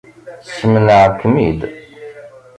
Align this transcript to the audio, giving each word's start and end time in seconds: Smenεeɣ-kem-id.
Smenεeɣ-kem-id. 0.55 1.61